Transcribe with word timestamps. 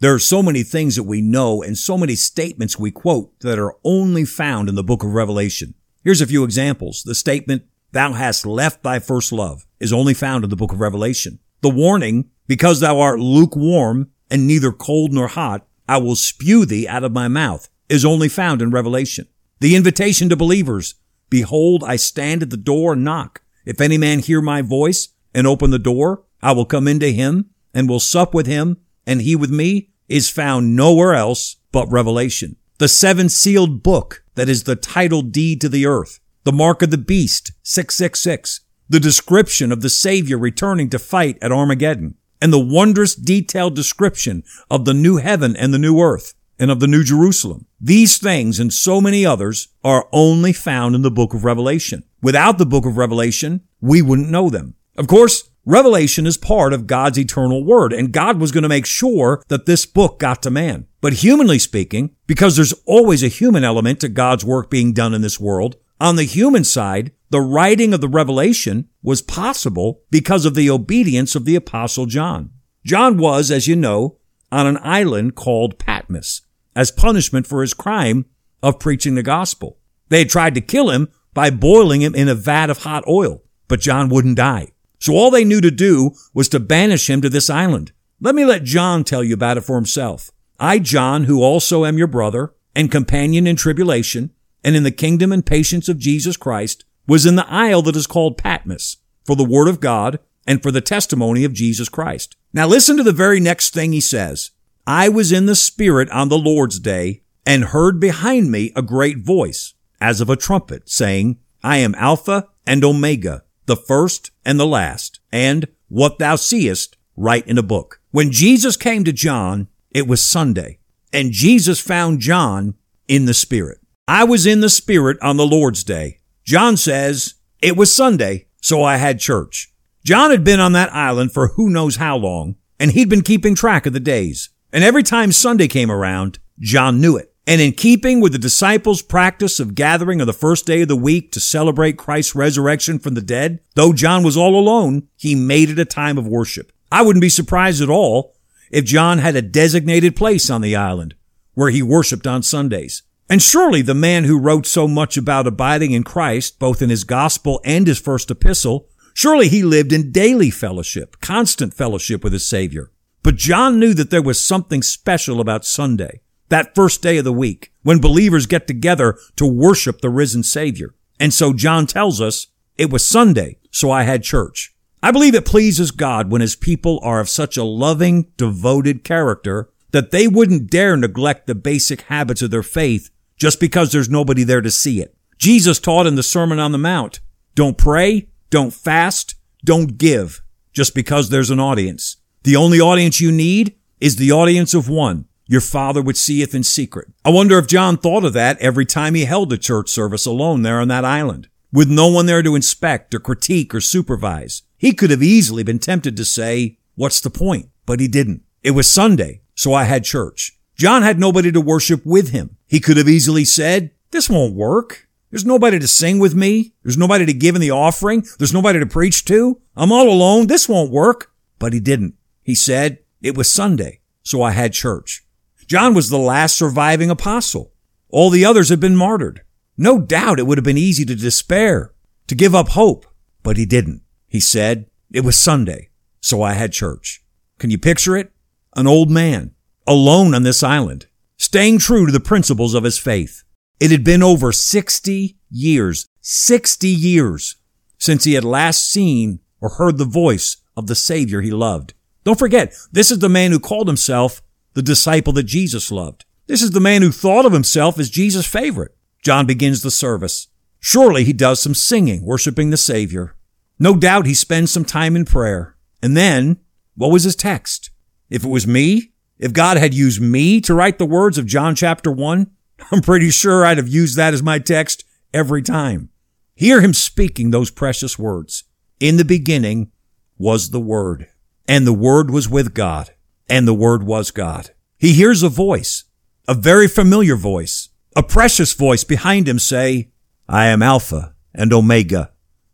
There 0.00 0.14
are 0.14 0.20
so 0.20 0.44
many 0.44 0.62
things 0.62 0.94
that 0.94 1.02
we 1.02 1.20
know 1.20 1.60
and 1.60 1.76
so 1.76 1.98
many 1.98 2.14
statements 2.14 2.78
we 2.78 2.92
quote 2.92 3.40
that 3.40 3.58
are 3.58 3.74
only 3.82 4.24
found 4.24 4.68
in 4.68 4.76
the 4.76 4.84
book 4.84 5.02
of 5.02 5.12
Revelation. 5.12 5.74
Here's 6.04 6.20
a 6.20 6.26
few 6.26 6.44
examples. 6.44 7.02
The 7.02 7.16
statement, 7.16 7.64
thou 7.90 8.12
hast 8.12 8.46
left 8.46 8.84
thy 8.84 9.00
first 9.00 9.32
love 9.32 9.66
is 9.80 9.92
only 9.92 10.14
found 10.14 10.44
in 10.44 10.50
the 10.50 10.56
book 10.56 10.72
of 10.72 10.78
Revelation. 10.78 11.40
The 11.62 11.70
warning, 11.70 12.30
because 12.46 12.78
thou 12.78 13.00
art 13.00 13.18
lukewarm 13.18 14.12
and 14.30 14.46
neither 14.46 14.70
cold 14.70 15.12
nor 15.12 15.26
hot, 15.26 15.66
I 15.88 15.96
will 15.96 16.14
spew 16.14 16.64
thee 16.64 16.86
out 16.86 17.02
of 17.02 17.10
my 17.10 17.26
mouth 17.26 17.68
is 17.88 18.04
only 18.04 18.28
found 18.28 18.62
in 18.62 18.70
Revelation. 18.70 19.26
The 19.58 19.74
invitation 19.74 20.28
to 20.28 20.36
believers, 20.36 20.94
behold, 21.28 21.82
I 21.82 21.96
stand 21.96 22.44
at 22.44 22.50
the 22.50 22.56
door 22.56 22.92
and 22.92 23.02
knock. 23.02 23.42
If 23.66 23.80
any 23.80 23.98
man 23.98 24.20
hear 24.20 24.40
my 24.40 24.62
voice 24.62 25.08
and 25.34 25.44
open 25.44 25.72
the 25.72 25.78
door, 25.80 26.22
I 26.40 26.52
will 26.52 26.66
come 26.66 26.86
into 26.86 27.08
him 27.08 27.50
and 27.74 27.88
will 27.88 27.98
sup 27.98 28.32
with 28.32 28.46
him 28.46 28.76
and 29.08 29.22
he 29.22 29.34
with 29.34 29.50
me 29.50 29.88
is 30.06 30.28
found 30.28 30.76
nowhere 30.76 31.14
else 31.14 31.56
but 31.72 31.90
Revelation. 31.90 32.56
The 32.76 32.88
seven 32.88 33.28
sealed 33.28 33.82
book 33.82 34.22
that 34.34 34.48
is 34.48 34.62
the 34.62 34.76
title 34.76 35.22
deed 35.22 35.60
to 35.62 35.68
the 35.68 35.86
earth. 35.86 36.20
The 36.44 36.52
mark 36.52 36.82
of 36.82 36.90
the 36.90 36.98
beast, 36.98 37.52
666. 37.62 38.60
The 38.88 39.00
description 39.00 39.72
of 39.72 39.80
the 39.80 39.90
Savior 39.90 40.38
returning 40.38 40.90
to 40.90 40.98
fight 40.98 41.38
at 41.42 41.50
Armageddon. 41.50 42.16
And 42.40 42.52
the 42.52 42.58
wondrous 42.58 43.14
detailed 43.14 43.74
description 43.74 44.44
of 44.70 44.84
the 44.84 44.94
new 44.94 45.16
heaven 45.16 45.56
and 45.56 45.74
the 45.74 45.78
new 45.78 45.98
earth 46.00 46.34
and 46.58 46.70
of 46.70 46.80
the 46.80 46.86
new 46.86 47.02
Jerusalem. 47.02 47.66
These 47.80 48.18
things 48.18 48.60
and 48.60 48.72
so 48.72 49.00
many 49.00 49.24
others 49.24 49.68
are 49.82 50.08
only 50.12 50.52
found 50.52 50.94
in 50.94 51.02
the 51.02 51.10
book 51.10 51.32
of 51.32 51.44
Revelation. 51.44 52.04
Without 52.22 52.58
the 52.58 52.66
book 52.66 52.84
of 52.84 52.96
Revelation, 52.96 53.62
we 53.80 54.02
wouldn't 54.02 54.30
know 54.30 54.50
them. 54.50 54.74
Of 54.96 55.06
course, 55.06 55.50
Revelation 55.68 56.26
is 56.26 56.38
part 56.38 56.72
of 56.72 56.86
God's 56.86 57.18
eternal 57.18 57.62
word, 57.62 57.92
and 57.92 58.10
God 58.10 58.40
was 58.40 58.52
going 58.52 58.62
to 58.62 58.70
make 58.70 58.86
sure 58.86 59.42
that 59.48 59.66
this 59.66 59.84
book 59.84 60.18
got 60.18 60.42
to 60.44 60.50
man. 60.50 60.86
But 61.02 61.12
humanly 61.12 61.58
speaking, 61.58 62.16
because 62.26 62.56
there's 62.56 62.72
always 62.86 63.22
a 63.22 63.28
human 63.28 63.64
element 63.64 64.00
to 64.00 64.08
God's 64.08 64.46
work 64.46 64.70
being 64.70 64.94
done 64.94 65.12
in 65.12 65.20
this 65.20 65.38
world, 65.38 65.76
on 66.00 66.16
the 66.16 66.22
human 66.22 66.64
side, 66.64 67.12
the 67.28 67.42
writing 67.42 67.92
of 67.92 68.00
the 68.00 68.08
revelation 68.08 68.88
was 69.02 69.20
possible 69.20 70.00
because 70.10 70.46
of 70.46 70.54
the 70.54 70.70
obedience 70.70 71.34
of 71.34 71.44
the 71.44 71.54
apostle 71.54 72.06
John. 72.06 72.48
John 72.86 73.18
was, 73.18 73.50
as 73.50 73.68
you 73.68 73.76
know, 73.76 74.16
on 74.50 74.66
an 74.66 74.78
island 74.80 75.34
called 75.34 75.78
Patmos 75.78 76.40
as 76.74 76.90
punishment 76.90 77.46
for 77.46 77.60
his 77.60 77.74
crime 77.74 78.24
of 78.62 78.80
preaching 78.80 79.16
the 79.16 79.22
gospel. 79.22 79.76
They 80.08 80.20
had 80.20 80.30
tried 80.30 80.54
to 80.54 80.62
kill 80.62 80.88
him 80.88 81.10
by 81.34 81.50
boiling 81.50 82.00
him 82.00 82.14
in 82.14 82.30
a 82.30 82.34
vat 82.34 82.70
of 82.70 82.84
hot 82.84 83.04
oil, 83.06 83.42
but 83.68 83.80
John 83.80 84.08
wouldn't 84.08 84.38
die. 84.38 84.68
So 84.98 85.14
all 85.14 85.30
they 85.30 85.44
knew 85.44 85.60
to 85.60 85.70
do 85.70 86.12
was 86.34 86.48
to 86.50 86.60
banish 86.60 87.08
him 87.08 87.20
to 87.22 87.28
this 87.28 87.48
island. 87.48 87.92
Let 88.20 88.34
me 88.34 88.44
let 88.44 88.64
John 88.64 89.04
tell 89.04 89.22
you 89.22 89.34
about 89.34 89.56
it 89.56 89.62
for 89.62 89.76
himself. 89.76 90.30
I, 90.58 90.78
John, 90.80 91.24
who 91.24 91.42
also 91.42 91.84
am 91.84 91.98
your 91.98 92.08
brother 92.08 92.52
and 92.74 92.90
companion 92.90 93.46
in 93.46 93.56
tribulation 93.56 94.32
and 94.64 94.74
in 94.74 94.82
the 94.82 94.90
kingdom 94.90 95.32
and 95.32 95.46
patience 95.46 95.88
of 95.88 95.98
Jesus 95.98 96.36
Christ, 96.36 96.84
was 97.06 97.24
in 97.24 97.36
the 97.36 97.48
isle 97.48 97.82
that 97.82 97.96
is 97.96 98.06
called 98.06 98.36
Patmos 98.36 98.96
for 99.24 99.36
the 99.36 99.44
word 99.44 99.68
of 99.68 99.80
God 99.80 100.18
and 100.46 100.62
for 100.62 100.70
the 100.70 100.80
testimony 100.80 101.44
of 101.44 101.52
Jesus 101.52 101.88
Christ. 101.88 102.36
Now 102.52 102.66
listen 102.66 102.96
to 102.96 103.02
the 103.02 103.12
very 103.12 103.38
next 103.38 103.72
thing 103.72 103.92
he 103.92 104.00
says. 104.00 104.50
I 104.86 105.08
was 105.08 105.30
in 105.32 105.46
the 105.46 105.54
spirit 105.54 106.10
on 106.10 106.28
the 106.28 106.38
Lord's 106.38 106.78
day 106.80 107.22
and 107.46 107.64
heard 107.64 108.00
behind 108.00 108.50
me 108.50 108.72
a 108.74 108.82
great 108.82 109.18
voice 109.18 109.74
as 110.00 110.20
of 110.20 110.30
a 110.30 110.36
trumpet 110.36 110.88
saying, 110.88 111.38
I 111.62 111.78
am 111.78 111.94
Alpha 111.94 112.48
and 112.66 112.84
Omega, 112.84 113.44
the 113.68 113.76
first 113.76 114.32
and 114.44 114.58
the 114.58 114.66
last, 114.66 115.20
and 115.30 115.68
what 115.86 116.18
thou 116.18 116.34
seest, 116.34 116.96
write 117.16 117.46
in 117.46 117.56
a 117.56 117.62
book. 117.62 118.00
When 118.10 118.32
Jesus 118.32 118.76
came 118.76 119.04
to 119.04 119.12
John, 119.12 119.68
it 119.90 120.08
was 120.08 120.20
Sunday, 120.20 120.80
and 121.12 121.30
Jesus 121.30 121.78
found 121.78 122.18
John 122.18 122.74
in 123.06 123.26
the 123.26 123.34
Spirit. 123.34 123.78
I 124.08 124.24
was 124.24 124.46
in 124.46 124.60
the 124.60 124.70
Spirit 124.70 125.18
on 125.22 125.36
the 125.36 125.46
Lord's 125.46 125.84
day. 125.84 126.18
John 126.44 126.76
says, 126.76 127.34
it 127.60 127.76
was 127.76 127.94
Sunday, 127.94 128.46
so 128.60 128.82
I 128.82 128.96
had 128.96 129.20
church. 129.20 129.72
John 130.04 130.30
had 130.30 130.44
been 130.44 130.60
on 130.60 130.72
that 130.72 130.92
island 130.94 131.32
for 131.32 131.48
who 131.48 131.68
knows 131.68 131.96
how 131.96 132.16
long, 132.16 132.56
and 132.80 132.92
he'd 132.92 133.10
been 133.10 133.22
keeping 133.22 133.54
track 133.54 133.84
of 133.84 133.92
the 133.92 134.00
days. 134.00 134.48
And 134.72 134.82
every 134.82 135.02
time 135.02 135.32
Sunday 135.32 135.68
came 135.68 135.90
around, 135.90 136.38
John 136.58 137.00
knew 137.00 137.16
it. 137.16 137.34
And 137.48 137.62
in 137.62 137.72
keeping 137.72 138.20
with 138.20 138.32
the 138.32 138.38
disciples' 138.38 139.00
practice 139.00 139.58
of 139.58 139.74
gathering 139.74 140.20
on 140.20 140.26
the 140.26 140.34
first 140.34 140.66
day 140.66 140.82
of 140.82 140.88
the 140.88 140.94
week 140.94 141.32
to 141.32 141.40
celebrate 141.40 141.96
Christ's 141.96 142.34
resurrection 142.34 142.98
from 142.98 143.14
the 143.14 143.22
dead, 143.22 143.60
though 143.74 143.94
John 143.94 144.22
was 144.22 144.36
all 144.36 144.54
alone, 144.54 145.08
he 145.16 145.34
made 145.34 145.70
it 145.70 145.78
a 145.78 145.86
time 145.86 146.18
of 146.18 146.28
worship. 146.28 146.70
I 146.92 147.00
wouldn't 147.00 147.22
be 147.22 147.30
surprised 147.30 147.80
at 147.80 147.88
all 147.88 148.34
if 148.70 148.84
John 148.84 149.16
had 149.16 149.34
a 149.34 149.40
designated 149.40 150.14
place 150.14 150.50
on 150.50 150.60
the 150.60 150.76
island 150.76 151.14
where 151.54 151.70
he 151.70 151.80
worshiped 151.80 152.26
on 152.26 152.42
Sundays. 152.42 153.02
And 153.30 153.40
surely 153.40 153.80
the 153.80 153.94
man 153.94 154.24
who 154.24 154.38
wrote 154.38 154.66
so 154.66 154.86
much 154.86 155.16
about 155.16 155.46
abiding 155.46 155.92
in 155.92 156.04
Christ, 156.04 156.58
both 156.58 156.82
in 156.82 156.90
his 156.90 157.04
gospel 157.04 157.62
and 157.64 157.86
his 157.86 157.98
first 157.98 158.30
epistle, 158.30 158.90
surely 159.14 159.48
he 159.48 159.62
lived 159.62 159.94
in 159.94 160.12
daily 160.12 160.50
fellowship, 160.50 161.18
constant 161.22 161.72
fellowship 161.72 162.22
with 162.22 162.34
his 162.34 162.46
Savior. 162.46 162.90
But 163.22 163.36
John 163.36 163.80
knew 163.80 163.94
that 163.94 164.10
there 164.10 164.20
was 164.20 164.38
something 164.38 164.82
special 164.82 165.40
about 165.40 165.64
Sunday 165.64 166.20
that 166.48 166.74
first 166.74 167.02
day 167.02 167.18
of 167.18 167.24
the 167.24 167.32
week 167.32 167.72
when 167.82 168.00
believers 168.00 168.46
get 168.46 168.66
together 168.66 169.18
to 169.36 169.46
worship 169.46 170.00
the 170.00 170.10
risen 170.10 170.42
Savior. 170.42 170.94
And 171.20 171.32
so 171.32 171.52
John 171.52 171.86
tells 171.86 172.20
us 172.20 172.48
it 172.76 172.90
was 172.90 173.06
Sunday, 173.06 173.58
so 173.70 173.90
I 173.90 174.04
had 174.04 174.22
church. 174.22 174.74
I 175.02 175.10
believe 175.10 175.34
it 175.34 175.44
pleases 175.44 175.90
God 175.90 176.30
when 176.30 176.40
his 176.40 176.56
people 176.56 176.98
are 177.02 177.20
of 177.20 177.28
such 177.28 177.56
a 177.56 177.64
loving, 177.64 178.32
devoted 178.36 179.04
character 179.04 179.70
that 179.90 180.10
they 180.10 180.26
wouldn't 180.26 180.70
dare 180.70 180.96
neglect 180.96 181.46
the 181.46 181.54
basic 181.54 182.02
habits 182.02 182.42
of 182.42 182.50
their 182.50 182.62
faith 182.62 183.10
just 183.36 183.60
because 183.60 183.92
there's 183.92 184.10
nobody 184.10 184.42
there 184.42 184.60
to 184.60 184.70
see 184.70 185.00
it. 185.00 185.16
Jesus 185.38 185.78
taught 185.78 186.06
in 186.06 186.16
the 186.16 186.22
Sermon 186.22 186.58
on 186.58 186.72
the 186.72 186.78
Mount, 186.78 187.20
don't 187.54 187.78
pray, 187.78 188.28
don't 188.50 188.72
fast, 188.72 189.36
don't 189.64 189.98
give 189.98 190.42
just 190.72 190.94
because 190.94 191.28
there's 191.28 191.50
an 191.50 191.60
audience. 191.60 192.16
The 192.42 192.56
only 192.56 192.80
audience 192.80 193.20
you 193.20 193.30
need 193.30 193.76
is 194.00 194.16
the 194.16 194.32
audience 194.32 194.74
of 194.74 194.88
one, 194.88 195.26
your 195.48 195.60
Father 195.62 196.00
which 196.00 196.18
seeth 196.18 196.54
in 196.54 196.62
secret. 196.62 197.08
I 197.24 197.30
wonder 197.30 197.58
if 197.58 197.66
John 197.66 197.96
thought 197.96 198.24
of 198.24 198.34
that 198.34 198.58
every 198.60 198.84
time 198.84 199.14
he 199.14 199.24
held 199.24 199.52
a 199.52 199.58
church 199.58 199.88
service 199.88 200.26
alone 200.26 200.62
there 200.62 200.78
on 200.78 200.88
that 200.88 201.04
island, 201.04 201.48
with 201.72 201.90
no 201.90 202.06
one 202.06 202.26
there 202.26 202.42
to 202.42 202.54
inspect 202.54 203.14
or 203.14 203.18
critique 203.18 203.74
or 203.74 203.80
supervise. 203.80 204.62
He 204.76 204.92
could 204.92 205.10
have 205.10 205.22
easily 205.22 205.62
been 205.62 205.78
tempted 205.78 206.16
to 206.16 206.24
say, 206.24 206.78
what's 206.94 207.20
the 207.20 207.30
point? 207.30 207.70
But 207.86 207.98
he 207.98 208.06
didn't. 208.06 208.42
It 208.62 208.72
was 208.72 208.92
Sunday, 208.92 209.40
so 209.54 209.72
I 209.72 209.84
had 209.84 210.04
church. 210.04 210.52
John 210.76 211.02
had 211.02 211.18
nobody 211.18 211.50
to 211.50 211.60
worship 211.60 212.04
with 212.04 212.30
him. 212.30 212.56
He 212.66 212.78
could 212.78 212.98
have 212.98 213.08
easily 213.08 213.44
said, 213.44 213.90
this 214.10 214.28
won't 214.28 214.54
work. 214.54 215.08
There's 215.30 215.44
nobody 215.44 215.78
to 215.78 215.88
sing 215.88 216.18
with 216.18 216.34
me. 216.34 216.74
There's 216.82 216.96
nobody 216.96 217.26
to 217.26 217.32
give 217.32 217.54
in 217.54 217.60
the 217.60 217.70
offering. 217.70 218.24
There's 218.38 218.54
nobody 218.54 218.78
to 218.78 218.86
preach 218.86 219.24
to. 219.26 219.60
I'm 219.76 219.92
all 219.92 220.08
alone. 220.08 220.46
This 220.46 220.68
won't 220.68 220.90
work. 220.90 221.32
But 221.58 221.72
he 221.72 221.80
didn't. 221.80 222.14
He 222.42 222.54
said, 222.54 222.98
it 223.20 223.36
was 223.36 223.52
Sunday, 223.52 224.00
so 224.22 224.42
I 224.42 224.52
had 224.52 224.72
church. 224.72 225.24
John 225.68 225.92
was 225.92 226.08
the 226.08 226.16
last 226.16 226.56
surviving 226.56 227.10
apostle. 227.10 227.74
All 228.08 228.30
the 228.30 228.44
others 228.44 228.70
had 228.70 228.80
been 228.80 228.96
martyred. 228.96 229.42
No 229.76 230.00
doubt 230.00 230.38
it 230.38 230.46
would 230.46 230.56
have 230.56 230.64
been 230.64 230.78
easy 230.78 231.04
to 231.04 231.14
despair, 231.14 231.92
to 232.26 232.34
give 232.34 232.54
up 232.54 232.70
hope, 232.70 233.04
but 233.42 233.58
he 233.58 233.66
didn't. 233.66 234.00
He 234.26 234.40
said, 234.40 234.86
it 235.12 235.24
was 235.24 235.36
Sunday, 235.36 235.90
so 236.22 236.40
I 236.40 236.54
had 236.54 236.72
church. 236.72 237.22
Can 237.58 237.68
you 237.68 237.76
picture 237.76 238.16
it? 238.16 238.32
An 238.76 238.86
old 238.86 239.10
man, 239.10 239.54
alone 239.86 240.32
on 240.32 240.42
this 240.42 240.62
island, 240.62 241.06
staying 241.36 241.80
true 241.80 242.06
to 242.06 242.12
the 242.12 242.18
principles 242.18 242.72
of 242.72 242.84
his 242.84 242.98
faith. 242.98 243.44
It 243.78 243.90
had 243.90 244.04
been 244.04 244.22
over 244.22 244.52
60 244.52 245.36
years, 245.50 246.08
60 246.22 246.88
years 246.88 247.56
since 247.98 248.24
he 248.24 248.32
had 248.32 248.44
last 248.44 248.90
seen 248.90 249.40
or 249.60 249.68
heard 249.68 249.98
the 249.98 250.06
voice 250.06 250.56
of 250.78 250.86
the 250.86 250.94
Savior 250.94 251.42
he 251.42 251.50
loved. 251.50 251.92
Don't 252.24 252.38
forget, 252.38 252.74
this 252.90 253.10
is 253.10 253.18
the 253.18 253.28
man 253.28 253.50
who 253.50 253.60
called 253.60 253.86
himself 253.86 254.40
the 254.78 254.82
disciple 254.82 255.32
that 255.32 255.42
Jesus 255.42 255.90
loved. 255.90 256.24
This 256.46 256.62
is 256.62 256.70
the 256.70 256.78
man 256.78 257.02
who 257.02 257.10
thought 257.10 257.44
of 257.44 257.52
himself 257.52 257.98
as 257.98 258.08
Jesus' 258.08 258.46
favorite. 258.46 258.96
John 259.24 259.44
begins 259.44 259.82
the 259.82 259.90
service. 259.90 260.46
Surely 260.78 261.24
he 261.24 261.32
does 261.32 261.60
some 261.60 261.74
singing, 261.74 262.24
worshiping 262.24 262.70
the 262.70 262.76
Savior. 262.76 263.34
No 263.80 263.96
doubt 263.96 264.26
he 264.26 264.34
spends 264.34 264.70
some 264.70 264.84
time 264.84 265.16
in 265.16 265.24
prayer. 265.24 265.76
And 266.00 266.16
then, 266.16 266.58
what 266.94 267.10
was 267.10 267.24
his 267.24 267.34
text? 267.34 267.90
If 268.30 268.44
it 268.44 268.48
was 268.48 268.68
me, 268.68 269.14
If 269.36 269.52
God 269.52 269.78
had 269.78 269.94
used 269.94 270.20
me 270.20 270.60
to 270.60 270.74
write 270.74 270.98
the 270.98 271.06
words 271.06 271.38
of 271.38 271.46
John 271.46 271.74
chapter 271.74 272.12
1, 272.12 272.48
I'm 272.92 273.00
pretty 273.00 273.30
sure 273.30 273.64
I'd 273.64 273.78
have 273.78 273.88
used 273.88 274.16
that 274.16 274.32
as 274.32 274.44
my 274.44 274.60
text 274.60 275.02
every 275.34 275.62
time. 275.62 276.10
Hear 276.54 276.80
him 276.80 276.94
speaking 276.94 277.50
those 277.50 277.72
precious 277.72 278.16
words. 278.16 278.62
In 279.00 279.16
the 279.16 279.24
beginning 279.24 279.90
was 280.36 280.70
the 280.70 280.80
Word, 280.80 281.26
and 281.66 281.84
the 281.84 281.92
Word 281.92 282.30
was 282.30 282.48
with 282.48 282.74
God, 282.74 283.10
and 283.48 283.66
the 283.66 283.74
Word 283.74 284.02
was 284.02 284.30
God. 284.30 284.70
He 284.96 285.12
hears 285.12 285.42
a 285.42 285.48
voice, 285.48 286.04
a 286.46 286.54
very 286.54 286.88
familiar 286.88 287.36
voice, 287.36 287.88
a 288.16 288.22
precious 288.22 288.72
voice 288.72 289.04
behind 289.04 289.48
him 289.48 289.58
say, 289.58 290.10
I 290.48 290.66
am 290.66 290.82
Alpha 290.82 291.34
and 291.54 291.72
Omega, 291.72 292.32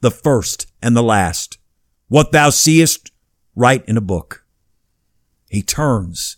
the 0.00 0.10
first 0.10 0.66
and 0.82 0.96
the 0.96 1.02
last. 1.02 1.58
What 2.08 2.32
thou 2.32 2.50
seest, 2.50 3.10
write 3.54 3.84
in 3.86 3.96
a 3.96 4.00
book. 4.02 4.44
He 5.48 5.62
turns 5.62 6.36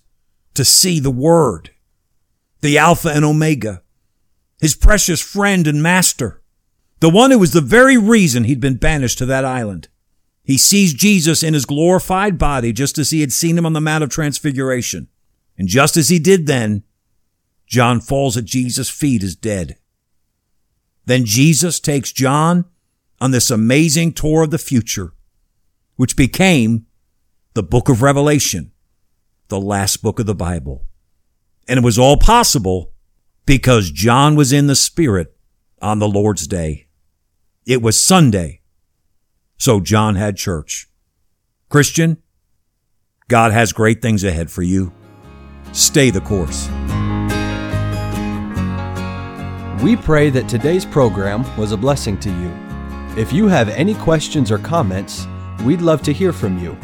to 0.54 0.64
see 0.64 1.00
the 1.00 1.10
Word, 1.10 1.70
the 2.60 2.78
Alpha 2.78 3.10
and 3.10 3.24
Omega, 3.24 3.82
his 4.60 4.74
precious 4.74 5.20
friend 5.20 5.66
and 5.66 5.82
master, 5.82 6.42
the 7.00 7.10
one 7.10 7.30
who 7.30 7.38
was 7.38 7.52
the 7.52 7.60
very 7.60 7.96
reason 7.96 8.44
he'd 8.44 8.60
been 8.60 8.76
banished 8.76 9.18
to 9.18 9.26
that 9.26 9.44
island. 9.44 9.88
He 10.48 10.56
sees 10.56 10.94
Jesus 10.94 11.42
in 11.42 11.52
his 11.52 11.66
glorified 11.66 12.38
body 12.38 12.72
just 12.72 12.96
as 12.96 13.10
he 13.10 13.20
had 13.20 13.34
seen 13.34 13.58
him 13.58 13.66
on 13.66 13.74
the 13.74 13.82
Mount 13.82 14.02
of 14.02 14.08
Transfiguration. 14.08 15.08
And 15.58 15.68
just 15.68 15.94
as 15.98 16.08
he 16.08 16.18
did 16.18 16.46
then, 16.46 16.84
John 17.66 18.00
falls 18.00 18.34
at 18.38 18.46
Jesus' 18.46 18.88
feet 18.88 19.22
as 19.22 19.36
dead. 19.36 19.76
Then 21.04 21.26
Jesus 21.26 21.78
takes 21.78 22.12
John 22.12 22.64
on 23.20 23.30
this 23.30 23.50
amazing 23.50 24.14
tour 24.14 24.44
of 24.44 24.50
the 24.50 24.56
future, 24.56 25.12
which 25.96 26.16
became 26.16 26.86
the 27.52 27.62
book 27.62 27.90
of 27.90 28.00
Revelation, 28.00 28.72
the 29.48 29.60
last 29.60 30.00
book 30.00 30.18
of 30.18 30.24
the 30.24 30.34
Bible. 30.34 30.86
And 31.68 31.76
it 31.76 31.84
was 31.84 31.98
all 31.98 32.16
possible 32.16 32.94
because 33.44 33.90
John 33.90 34.34
was 34.34 34.50
in 34.50 34.66
the 34.66 34.74
Spirit 34.74 35.36
on 35.82 35.98
the 35.98 36.08
Lord's 36.08 36.46
day. 36.46 36.86
It 37.66 37.82
was 37.82 38.02
Sunday, 38.02 38.57
so 39.58 39.80
John 39.80 40.14
had 40.14 40.36
church. 40.36 40.88
Christian, 41.68 42.22
God 43.28 43.52
has 43.52 43.72
great 43.72 44.00
things 44.00 44.24
ahead 44.24 44.50
for 44.50 44.62
you. 44.62 44.92
Stay 45.72 46.10
the 46.10 46.20
course. 46.20 46.68
We 49.82 49.96
pray 49.96 50.30
that 50.30 50.48
today's 50.48 50.86
program 50.86 51.44
was 51.56 51.72
a 51.72 51.76
blessing 51.76 52.18
to 52.20 52.30
you. 52.30 52.56
If 53.20 53.32
you 53.32 53.48
have 53.48 53.68
any 53.68 53.94
questions 53.94 54.50
or 54.50 54.58
comments, 54.58 55.26
we'd 55.64 55.82
love 55.82 56.02
to 56.02 56.12
hear 56.12 56.32
from 56.32 56.58
you. 56.58 56.76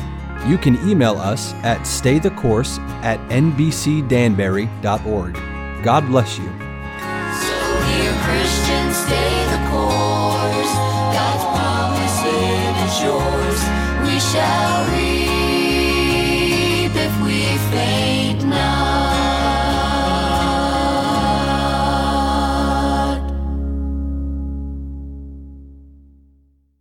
You 0.47 0.59
can 0.59 0.77
email 0.89 1.17
us 1.17 1.55
at 1.65 1.81
staythecourse 1.81 2.79
at 3.03 3.19
nbcdanbury.org. 3.31 5.35
God 5.83 6.07
bless 6.07 6.39
you. 6.39 6.74
shall 14.35 14.84